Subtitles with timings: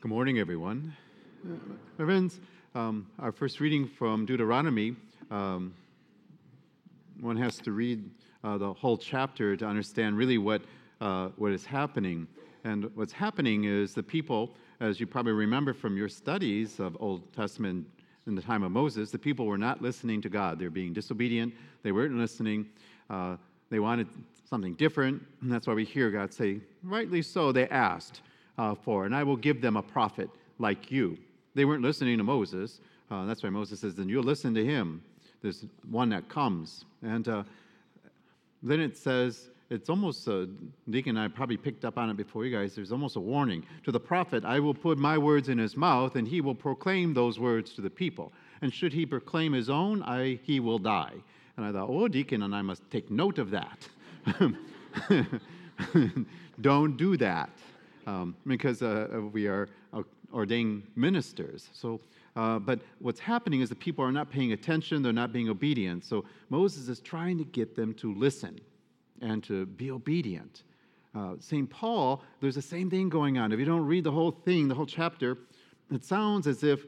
[0.00, 0.96] Good morning, everyone.
[1.44, 1.56] Uh,
[1.98, 2.40] my friends,
[2.74, 4.96] um, our first reading from Deuteronomy,
[5.30, 5.74] um,
[7.20, 8.08] one has to read
[8.42, 10.62] uh, the whole chapter to understand really what,
[11.02, 12.26] uh, what is happening.
[12.64, 17.30] And what's happening is the people, as you probably remember from your studies of Old
[17.34, 17.86] Testament
[18.26, 20.58] in the time of Moses, the people were not listening to God.
[20.58, 21.52] They're being disobedient.
[21.82, 22.70] They weren't listening.
[23.10, 23.36] Uh,
[23.68, 24.08] they wanted
[24.48, 25.22] something different.
[25.42, 28.22] And that's why we hear God say, rightly so, they asked
[28.58, 31.18] uh, for, and I will give them a prophet like you.
[31.54, 32.80] They weren't listening to Moses.
[33.10, 35.02] Uh, that's why Moses says, then you'll listen to him.
[35.42, 36.84] There's one that comes.
[37.02, 37.42] And uh,
[38.62, 40.46] then it says, it's almost, uh,
[40.88, 43.64] Deacon I probably picked up on it before you guys, there's almost a warning.
[43.84, 47.14] To the prophet, I will put my words in his mouth, and he will proclaim
[47.14, 48.32] those words to the people.
[48.62, 51.14] And should he proclaim his own, I, he will die.
[51.56, 53.88] And I thought, oh, Deacon and I must take note of that.
[56.60, 57.50] Don't do that
[58.06, 61.68] um, because uh, we are uh, ordained ministers.
[61.72, 62.00] So,
[62.36, 66.04] uh, but what's happening is the people are not paying attention, they're not being obedient.
[66.04, 68.60] So Moses is trying to get them to listen
[69.20, 70.62] and to be obedient.
[71.14, 71.68] Uh, St.
[71.68, 73.52] Paul, there's the same thing going on.
[73.52, 75.38] If you don't read the whole thing, the whole chapter,
[75.90, 76.84] it sounds as if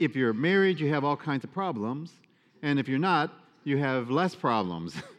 [0.00, 2.12] if you're married, you have all kinds of problems,
[2.62, 4.96] and if you're not, you have less problems.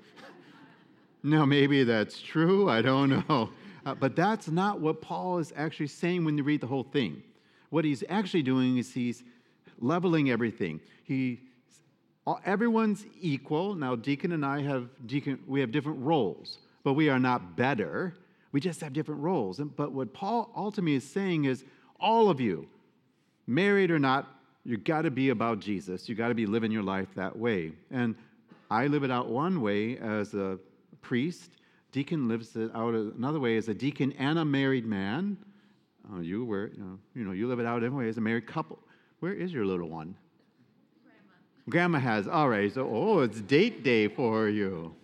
[1.25, 2.69] No, maybe that's true.
[2.69, 3.49] I don't know.
[3.83, 7.23] Uh, but that's not what Paul is actually saying when you read the whole thing.
[7.71, 9.23] What he's actually doing is he's
[9.79, 10.79] leveling everything.
[11.03, 11.39] He,
[12.45, 13.73] everyone's equal.
[13.73, 15.39] Now, Deacon and I have deacon.
[15.47, 18.13] We have different roles, but we are not better.
[18.51, 19.59] We just have different roles.
[19.59, 21.65] But what Paul ultimately is saying is,
[21.99, 22.67] all of you,
[23.47, 24.27] married or not,
[24.63, 26.07] you got to be about Jesus.
[26.07, 27.71] You got to be living your life that way.
[27.89, 28.13] And
[28.69, 30.59] I live it out one way as a
[31.05, 31.51] priest.
[31.91, 35.37] Deacon lives it out another way as a deacon and a married man.
[36.11, 38.47] Uh, you were, you know, you know, you live it out anyway as a married
[38.47, 38.79] couple.
[39.19, 40.15] Where is your little one?
[41.69, 41.97] Grandma.
[41.97, 42.27] Grandma has.
[42.27, 42.73] All right.
[42.73, 44.95] So, oh, it's date day for you.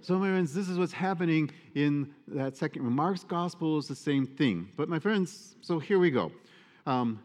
[0.00, 2.82] So, my friends, this is what's happening in that second.
[2.82, 4.68] Mark's gospel is the same thing.
[4.76, 6.32] But, my friends, so here we go.
[6.86, 7.20] Um,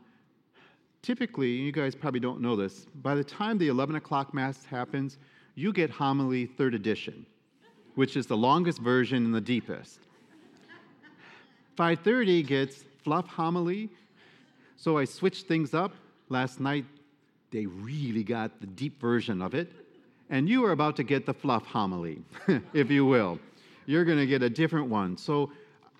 [1.01, 5.17] typically, you guys probably don't know this, by the time the 11 o'clock Mass happens,
[5.55, 7.25] you get homily third edition
[7.97, 9.99] which is the longest version and the deepest.
[11.75, 13.89] 5:30 gets fluff homily.
[14.75, 15.93] So I switched things up.
[16.29, 16.85] Last night
[17.49, 19.71] they really got the deep version of it.
[20.29, 22.21] And you are about to get the fluff homily,
[22.73, 23.39] if you will.
[23.87, 25.17] You're going to get a different one.
[25.17, 25.51] So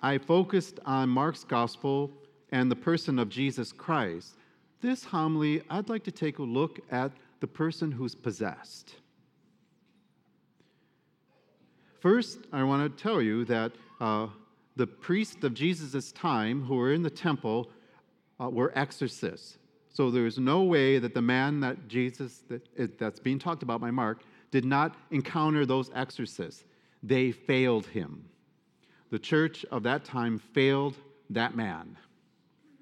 [0.03, 2.11] I focused on Mark's gospel
[2.51, 4.35] and the person of Jesus Christ.
[4.81, 8.93] This homily, I'd like to take a look at the person who's possessed.
[12.07, 14.27] First, I want to tell you that uh,
[14.77, 17.69] the priests of Jesus' time who were in the temple
[18.39, 19.57] uh, were exorcists.
[19.89, 23.91] So there's no way that the man that Jesus, that, that's being talked about by
[23.91, 26.63] Mark, did not encounter those exorcists.
[27.03, 28.23] They failed him.
[29.09, 30.95] The church of that time failed
[31.31, 31.97] that man.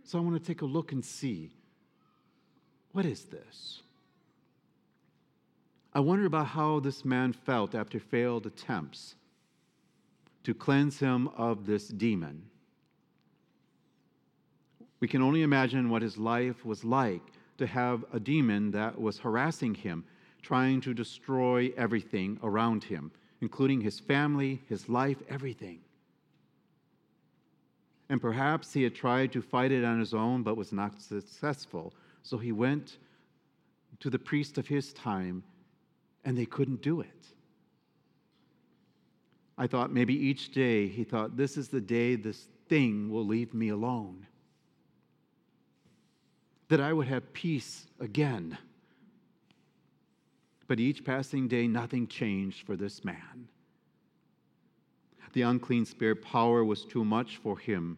[0.04, 1.50] So I want to take a look and see
[2.92, 3.82] what is this?
[5.96, 9.16] I wonder about how this man felt after failed attempts
[10.44, 12.44] to cleanse him of this demon.
[15.00, 17.22] We can only imagine what his life was like
[17.58, 20.04] to have a demon that was harassing him,
[20.42, 25.80] trying to destroy everything around him, including his family, his life, everything.
[28.10, 31.94] And perhaps he had tried to fight it on his own but was not successful.
[32.22, 32.98] So he went
[34.02, 35.42] to the priest of his time
[36.26, 37.08] and they couldn't do it.
[39.58, 43.54] I thought maybe each day he thought, this is the day this thing will leave
[43.54, 44.26] me alone.
[46.68, 48.58] That I would have peace again.
[50.68, 53.48] But each passing day, nothing changed for this man.
[55.34, 57.98] The unclean spirit power was too much for him,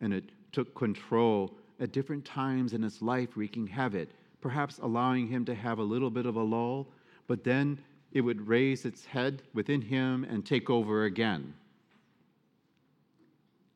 [0.00, 4.08] and it took control at different times in his life, wreaking havoc,
[4.40, 6.88] perhaps allowing him to have a little bit of a lull,
[7.26, 7.78] but then
[8.12, 11.54] it would raise its head within him and take over again.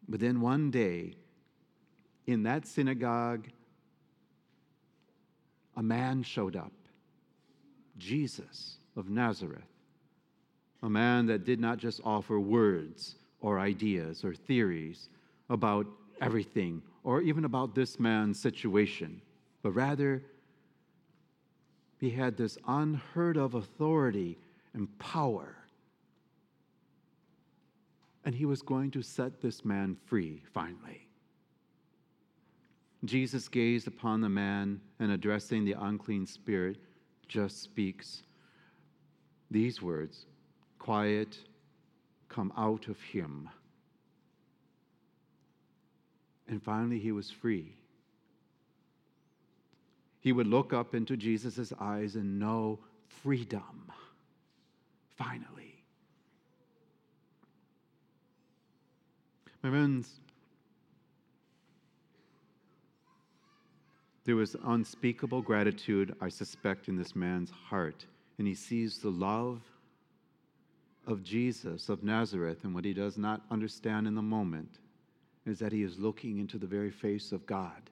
[0.08, 1.14] But then one day,
[2.26, 3.48] in that synagogue,
[5.76, 6.72] a man showed up
[7.98, 9.62] Jesus of Nazareth.
[10.82, 15.08] A man that did not just offer words or ideas or theories
[15.50, 15.86] about
[16.20, 19.20] everything or even about this man's situation,
[19.62, 20.22] but rather
[21.98, 24.38] he had this unheard of authority
[24.72, 25.56] and power.
[28.24, 31.08] And he was going to set this man free finally.
[33.04, 36.78] Jesus gazed upon the man and addressing the unclean spirit,
[37.28, 38.22] just speaks
[39.50, 40.26] these words
[40.78, 41.38] Quiet,
[42.28, 43.48] come out of him.
[46.48, 47.77] And finally, he was free.
[50.20, 53.92] He would look up into Jesus' eyes and know freedom.
[55.16, 55.84] Finally.
[59.62, 60.20] My friends,
[64.24, 68.06] there was unspeakable gratitude, I suspect, in this man's heart.
[68.38, 69.60] And he sees the love
[71.06, 74.78] of Jesus of Nazareth, and what he does not understand in the moment
[75.46, 77.90] is that he is looking into the very face of God.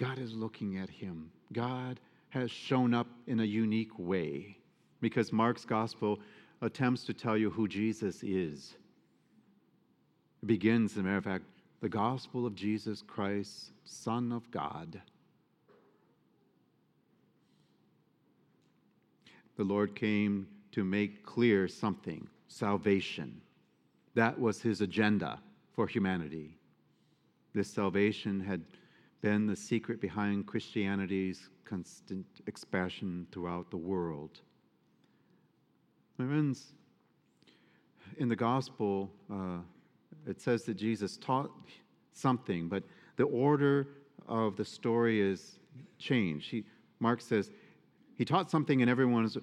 [0.00, 1.30] God is looking at him.
[1.52, 2.00] God
[2.30, 4.56] has shown up in a unique way
[5.02, 6.20] because Mark's gospel
[6.62, 8.76] attempts to tell you who Jesus is.
[10.42, 11.44] It begins, as a matter of fact,
[11.82, 15.02] the gospel of Jesus Christ, Son of God.
[19.58, 23.38] The Lord came to make clear something salvation.
[24.14, 25.40] That was his agenda
[25.74, 26.56] for humanity.
[27.52, 28.62] This salvation had
[29.20, 34.40] been the secret behind Christianity's constant expansion throughout the world.
[36.18, 36.72] My friends,
[38.18, 39.58] in the gospel, uh,
[40.26, 41.50] it says that Jesus taught
[42.12, 42.82] something, but
[43.16, 43.88] the order
[44.28, 45.58] of the story is
[45.98, 46.50] changed.
[46.50, 46.64] He,
[46.98, 47.50] Mark says
[48.16, 49.38] he taught something, and everyone was,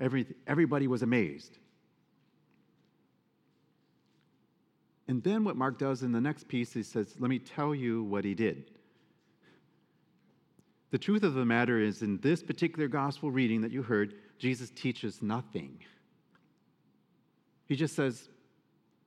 [0.00, 1.58] every, everybody was amazed.
[5.08, 8.02] And then what Mark does in the next piece, he says, Let me tell you
[8.04, 8.70] what he did.
[10.96, 14.70] The truth of the matter is, in this particular gospel reading that you heard, Jesus
[14.70, 15.76] teaches nothing.
[17.66, 18.30] He just says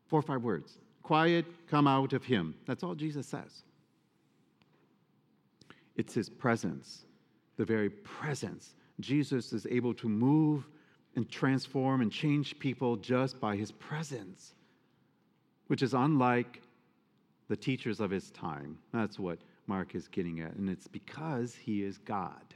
[0.06, 2.54] four or five words quiet, come out of him.
[2.68, 3.64] That's all Jesus says.
[5.96, 7.06] It's his presence,
[7.58, 8.76] the very presence.
[9.00, 10.70] Jesus is able to move
[11.16, 14.54] and transform and change people just by his presence,
[15.66, 16.62] which is unlike
[17.48, 18.78] the teachers of his time.
[18.94, 20.56] That's what Mark is getting at.
[20.56, 22.56] And it's because he is God.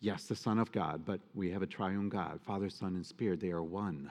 [0.00, 3.40] Yes, the Son of God, but we have a triune God Father, Son, and Spirit.
[3.40, 4.08] They are one.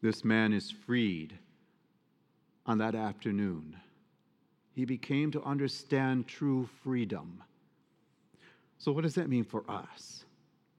[0.00, 1.38] This man is freed
[2.64, 3.76] on that afternoon.
[4.72, 7.42] He became to understand true freedom.
[8.78, 10.24] So, what does that mean for us?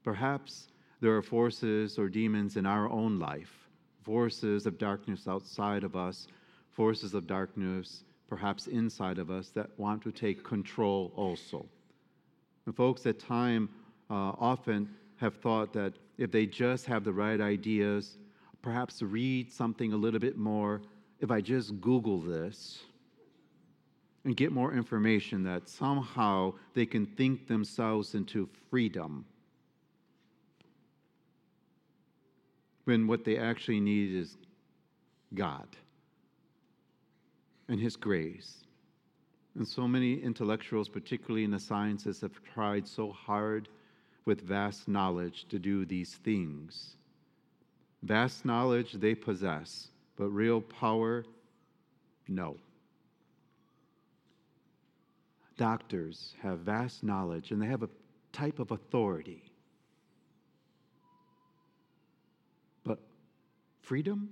[0.02, 0.66] Perhaps
[1.00, 3.61] there are forces or demons in our own life,
[4.04, 6.28] forces of darkness outside of us,
[6.70, 11.66] forces of darkness perhaps inside of us that want to take control also.
[12.64, 13.68] And folks at time
[14.08, 18.16] uh, often have thought that if they just have the right ideas,
[18.62, 20.80] perhaps read something a little bit more,
[21.20, 22.80] if I just Google this,
[24.24, 29.26] and get more information that somehow they can think themselves into freedom.
[32.84, 34.36] When what they actually need is
[35.34, 35.68] God
[37.68, 38.64] and His grace.
[39.54, 43.68] And so many intellectuals, particularly in the sciences, have tried so hard
[44.24, 46.96] with vast knowledge to do these things.
[48.02, 51.24] Vast knowledge they possess, but real power,
[52.28, 52.56] no
[55.56, 57.88] doctors have vast knowledge and they have a
[58.32, 59.44] type of authority.
[62.84, 62.98] But
[63.82, 64.30] freedom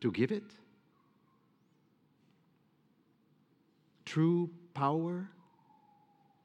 [0.00, 0.44] to give it?
[4.04, 5.28] True power?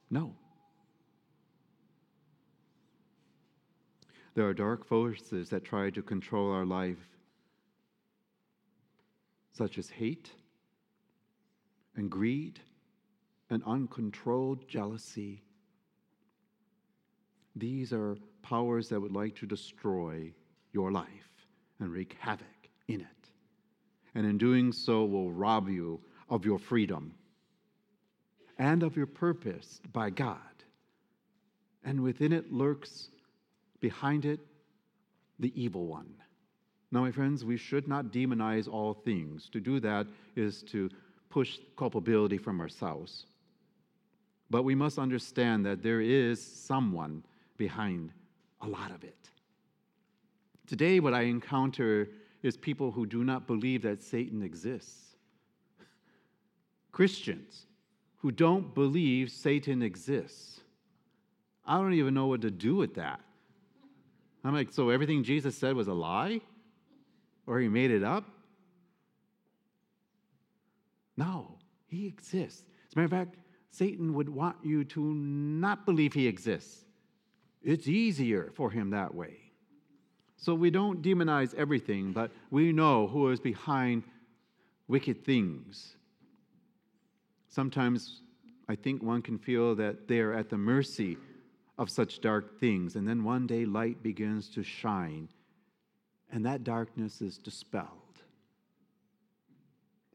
[0.10, 0.36] No.
[4.34, 7.18] There are dark forces that try to control our life,
[9.54, 10.32] such as hate
[11.96, 12.60] and greed
[13.50, 15.42] and uncontrolled jealousy.
[17.56, 20.32] These are powers that would like to destroy
[20.72, 21.08] your life
[21.80, 22.48] and wreak havoc
[22.88, 23.08] in it.
[24.16, 27.14] And in doing so, will rob you of your freedom
[28.58, 30.38] and of your purpose by God.
[31.84, 33.10] And within it lurks,
[33.80, 34.40] behind it,
[35.40, 36.10] the evil one.
[36.92, 39.50] Now, my friends, we should not demonize all things.
[39.50, 40.90] To do that is to
[41.30, 43.26] push culpability from ourselves.
[44.50, 47.24] But we must understand that there is someone
[47.58, 48.12] behind
[48.62, 49.30] a lot of it.
[50.68, 52.10] Today, what I encounter
[52.44, 55.16] is people who do not believe that Satan exists.
[56.92, 57.66] Christians
[58.18, 60.60] who don't believe Satan exists.
[61.66, 63.22] I don't even know what to do with that.
[64.44, 66.42] I'm like, so everything Jesus said was a lie?
[67.46, 68.26] Or he made it up?
[71.16, 71.58] No,
[71.88, 72.64] he exists.
[72.88, 73.38] As a matter of fact,
[73.72, 76.86] Satan would want you to not believe he exists.
[77.64, 79.47] It's easier for him that way.
[80.38, 84.04] So we don't demonize everything, but we know who is behind
[84.88, 85.96] wicked things.
[87.50, 88.22] Sometimes
[88.70, 91.18] I think one can feel that they are at the mercy
[91.78, 95.28] of such dark things, and then one day light begins to shine,
[96.32, 97.88] and that darkness is dispelled.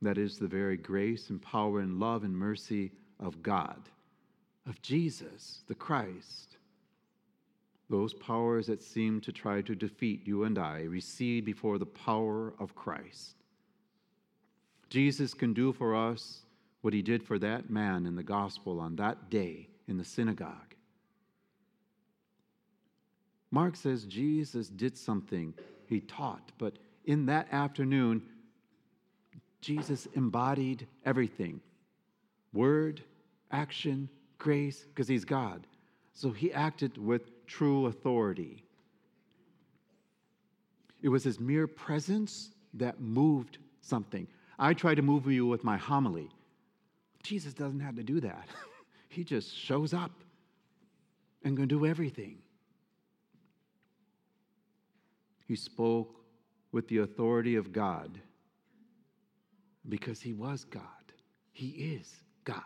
[0.03, 3.89] That is the very grace and power and love and mercy of God,
[4.67, 6.57] of Jesus, the Christ.
[7.93, 12.55] Those powers that seem to try to defeat you and I recede before the power
[12.59, 13.35] of Christ.
[14.89, 16.41] Jesus can do for us
[16.81, 20.75] what he did for that man in the gospel on that day in the synagogue.
[23.51, 25.53] Mark says Jesus did something,
[25.87, 28.23] he taught, but in that afternoon,
[29.61, 31.61] Jesus embodied everything
[32.55, 33.03] word,
[33.51, 34.09] action,
[34.39, 35.67] grace, because he's God.
[36.15, 38.65] So he acted with true authority.
[41.03, 44.27] It was his mere presence that moved something.
[44.59, 46.31] I try to move you with my homily.
[47.23, 48.49] Jesus doesn't have to do that.
[49.09, 50.13] he just shows up
[51.45, 52.39] and can do everything.
[55.47, 56.21] He spoke
[56.71, 58.19] with the authority of God
[59.87, 60.83] because he was God.
[61.53, 62.11] He is
[62.45, 62.63] God.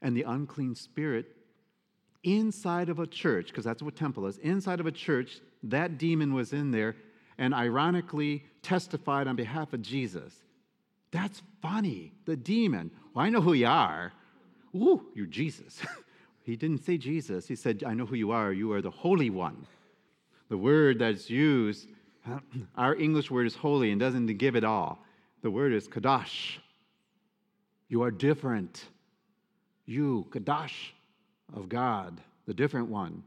[0.00, 1.26] And the unclean spirit
[2.24, 6.34] inside of a church, because that's what temple is, inside of a church, that demon
[6.34, 6.96] was in there
[7.38, 10.32] and ironically testified on behalf of Jesus.
[11.10, 12.12] That's funny.
[12.24, 12.90] The demon.
[13.12, 14.12] Well, I know who you are.
[14.74, 15.80] Ooh, you're Jesus.
[16.42, 17.46] he didn't say Jesus.
[17.46, 18.52] He said, I know who you are.
[18.52, 19.66] You are the Holy One.
[20.48, 21.88] The word that's used,
[22.76, 25.04] our English word is holy and doesn't give it all.
[25.42, 26.58] The word is kadosh.
[27.88, 28.84] You are different.
[29.86, 30.93] You, kadosh
[31.52, 33.22] of God, the different one.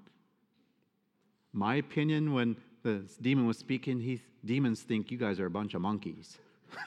[1.54, 5.74] My opinion, when the demon was speaking, he, demons think you guys are a bunch
[5.74, 6.38] of monkeys.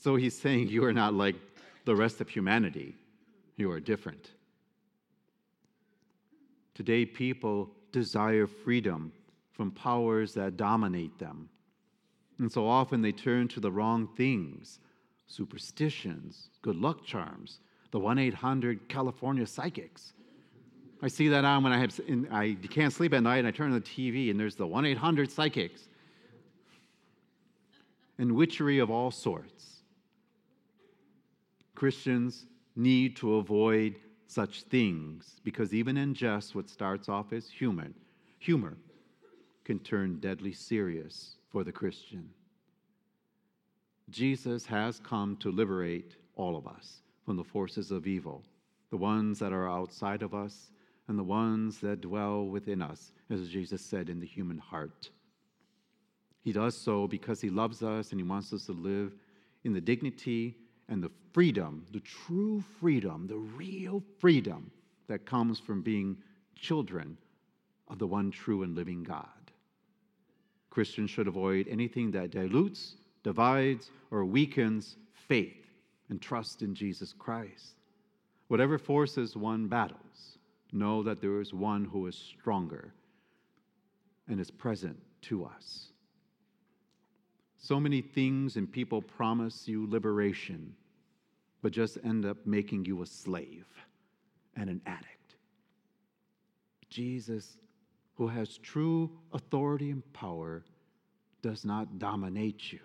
[0.00, 1.36] so he's saying you are not like
[1.84, 2.96] the rest of humanity,
[3.56, 4.30] you are different.
[6.74, 9.12] Today, people desire freedom
[9.52, 11.48] from powers that dominate them.
[12.38, 14.80] And so often they turn to the wrong things
[15.26, 17.60] superstitions, good luck charms,
[17.94, 20.14] the 1 800 California psychics.
[21.00, 22.00] I see that on when I, have,
[22.32, 24.84] I can't sleep at night and I turn on the TV and there's the 1
[24.84, 25.82] 800 psychics
[28.18, 29.76] and witchery of all sorts.
[31.76, 33.94] Christians need to avoid
[34.26, 37.94] such things because even in jest, what starts off as human,
[38.40, 38.76] humor
[39.62, 42.28] can turn deadly serious for the Christian.
[44.10, 48.42] Jesus has come to liberate all of us from the forces of evil,
[48.90, 50.70] the ones that are outside of us
[51.08, 55.10] and the ones that dwell within us, as Jesus said in the human heart.
[56.42, 59.14] He does so because he loves us and he wants us to live
[59.64, 60.56] in the dignity
[60.88, 64.70] and the freedom, the true freedom, the real freedom
[65.08, 66.16] that comes from being
[66.54, 67.16] children
[67.88, 69.26] of the one true and living God.
[70.70, 74.96] Christians should avoid anything that dilutes, divides, or weakens
[75.28, 75.63] faith
[76.10, 77.76] and trust in Jesus Christ.
[78.48, 80.38] Whatever forces one battles,
[80.72, 82.92] know that there is one who is stronger
[84.28, 85.92] and is present to us.
[87.56, 90.74] So many things and people promise you liberation,
[91.62, 93.66] but just end up making you a slave
[94.56, 95.36] and an addict.
[96.90, 97.56] Jesus,
[98.16, 100.64] who has true authority and power,
[101.42, 102.80] does not dominate you,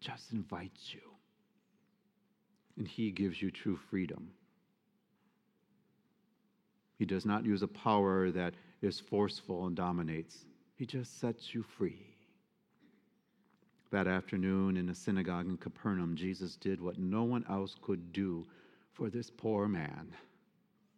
[0.00, 1.11] just invites you.
[2.76, 4.30] And he gives you true freedom.
[6.98, 11.62] He does not use a power that is forceful and dominates, he just sets you
[11.62, 12.14] free.
[13.90, 18.46] That afternoon in the synagogue in Capernaum, Jesus did what no one else could do
[18.92, 20.08] for this poor man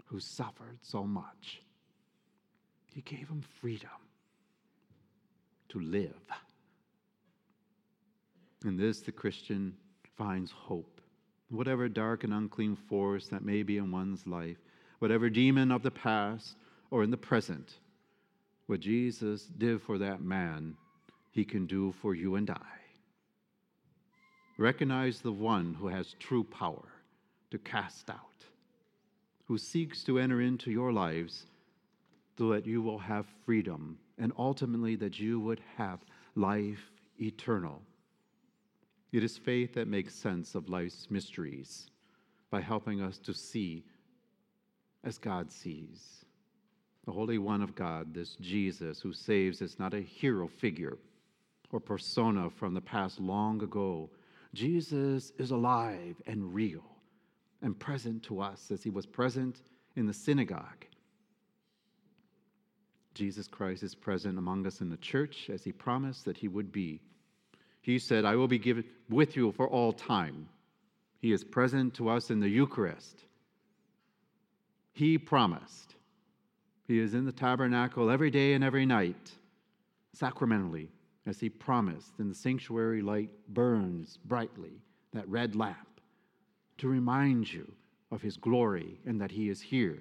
[0.07, 1.63] who suffered so much.
[2.95, 3.89] He gave him freedom
[5.71, 6.15] to live.
[8.65, 9.75] In this, the Christian
[10.17, 10.94] finds hope.
[11.51, 14.59] Whatever dark and unclean force that may be in one's life,
[14.99, 16.57] whatever demon of the past
[16.91, 17.79] or in the present,
[18.67, 20.77] what Jesus did for that man,
[21.31, 22.79] he can do for you and I.
[24.57, 26.89] Recognize the one who has true power
[27.51, 28.47] to cast out,
[29.47, 31.47] who seeks to enter into your lives
[32.39, 35.99] so that you will have freedom and ultimately that you would have
[36.35, 37.83] life eternal.
[39.15, 41.87] It is faith that makes sense of life's mysteries
[42.51, 43.85] by helping us to see
[45.05, 46.25] as God sees.
[47.05, 50.99] The Holy One of God, this Jesus who saves, is not a hero figure
[51.71, 54.11] or persona from the past long ago.
[54.53, 56.83] Jesus is alive and real
[57.63, 59.63] and present to us as he was present
[59.95, 60.87] in the synagogue.
[63.15, 66.73] Jesus Christ is present among us in the church as he promised that he would
[66.73, 67.01] be.
[67.85, 70.49] He said, I will be given with you for all time.
[71.21, 73.25] He is present to us in the Eucharist.
[74.95, 75.95] He promised.
[76.89, 79.33] He is in the tabernacle every day and every night,
[80.15, 80.89] sacramentally,
[81.27, 82.15] as he promised.
[82.19, 84.81] And the sanctuary light burns brightly,
[85.13, 86.01] that red lamp,
[86.79, 87.71] to remind you
[88.11, 89.99] of his glory and that he is here.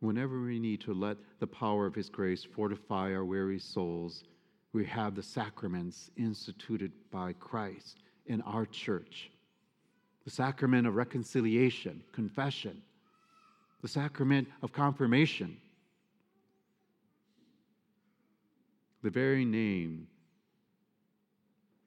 [0.00, 4.24] Whenever we need to let the power of his grace fortify our weary souls,
[4.72, 9.30] we have the sacraments instituted by Christ in our church
[10.28, 12.82] the sacrament of reconciliation, confession,
[13.80, 15.56] the sacrament of confirmation.
[19.02, 20.06] The very name,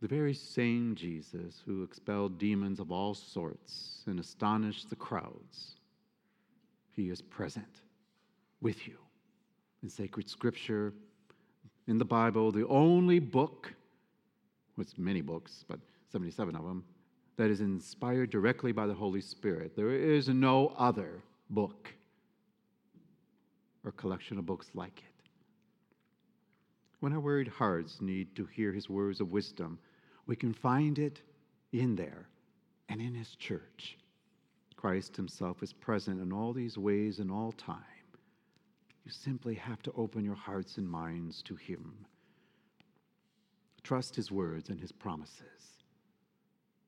[0.02, 5.76] the very same Jesus who expelled demons of all sorts and astonished the crowds,
[6.96, 7.82] he is present
[8.60, 8.98] with you
[9.84, 10.94] in sacred scripture,
[11.88, 13.74] in the Bible, the only book,
[14.78, 15.80] with many books, but
[16.12, 16.84] 77 of them,
[17.38, 19.76] that is inspired directly by the Holy Spirit.
[19.76, 21.94] There is no other book
[23.84, 25.28] or collection of books like it.
[27.00, 29.80] When our worried hearts need to hear his words of wisdom,
[30.28, 31.22] we can find it
[31.72, 32.28] in there
[32.90, 33.98] and in his church.
[34.76, 37.78] Christ himself is present in all these ways in all time.
[39.04, 42.06] You simply have to open your hearts and minds to him.
[43.84, 45.84] Trust his words and his promises.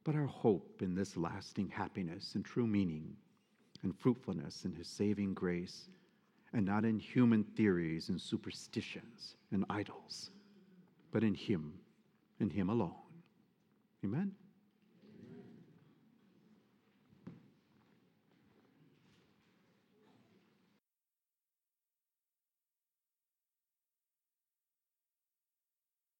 [0.03, 3.15] But our hope in this lasting happiness and true meaning
[3.81, 5.89] and fruitfulness in his saving grace
[6.53, 10.29] and not in human theories and superstitions and idols,
[11.11, 11.73] but in Him,
[12.39, 12.93] in Him alone.
[14.05, 14.33] Amen?